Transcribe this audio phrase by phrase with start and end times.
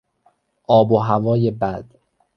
[0.67, 1.85] آب و هوای بد